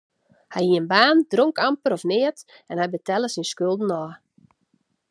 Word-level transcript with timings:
Hy 0.53 0.63
hie 0.67 0.79
in 0.81 0.87
baan, 0.91 1.17
dronk 1.33 1.57
amper 1.67 1.95
of 1.97 2.07
neat 2.13 2.39
en 2.69 2.79
hy 2.81 2.87
betelle 2.93 3.29
syn 3.31 3.47
skulden 3.53 3.95
ôf. 4.01 4.11